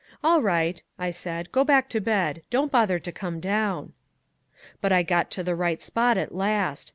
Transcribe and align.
'All 0.23 0.41
right,' 0.41 0.81
I 0.97 1.11
said, 1.11 1.51
'go 1.51 1.63
back 1.63 1.87
to 1.89 2.01
bed. 2.01 2.41
Don't 2.49 2.71
bother 2.71 2.97
to 2.97 3.11
come 3.11 3.39
down.' 3.39 3.93
"But 4.81 4.91
I 4.91 5.03
got 5.03 5.29
to 5.29 5.43
the 5.43 5.53
right 5.53 5.79
spot 5.79 6.17
at 6.17 6.33
last. 6.33 6.89